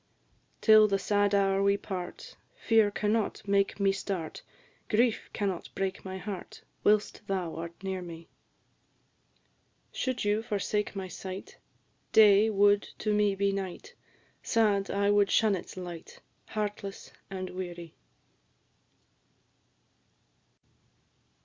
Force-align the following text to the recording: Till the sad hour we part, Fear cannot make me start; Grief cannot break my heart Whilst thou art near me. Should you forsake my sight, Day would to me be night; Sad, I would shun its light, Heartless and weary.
Till 0.61 0.87
the 0.87 0.97
sad 0.97 1.35
hour 1.35 1.61
we 1.61 1.77
part, 1.77 2.35
Fear 2.57 2.89
cannot 2.89 3.47
make 3.47 3.79
me 3.79 3.91
start; 3.91 4.41
Grief 4.89 5.29
cannot 5.31 5.69
break 5.75 6.03
my 6.03 6.17
heart 6.17 6.63
Whilst 6.83 7.21
thou 7.27 7.55
art 7.57 7.83
near 7.83 8.01
me. 8.01 8.27
Should 9.91 10.25
you 10.25 10.41
forsake 10.41 10.95
my 10.95 11.07
sight, 11.07 11.59
Day 12.13 12.49
would 12.49 12.81
to 12.97 13.13
me 13.13 13.35
be 13.35 13.51
night; 13.51 13.93
Sad, 14.41 14.89
I 14.89 15.11
would 15.11 15.29
shun 15.29 15.53
its 15.53 15.77
light, 15.77 16.19
Heartless 16.47 17.11
and 17.29 17.51
weary. 17.51 17.93